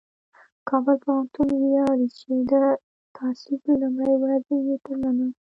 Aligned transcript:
کابل 0.69 0.95
پوهنتون 1.03 1.49
ویاړي 1.61 2.07
چې 2.19 2.27
د 2.51 2.53
تاسیس 3.15 3.61
له 3.67 3.75
لومړۍ 3.81 4.13
ورځې 4.17 4.55
یې 4.67 4.75
تر 4.85 4.95
ننه 5.03 5.27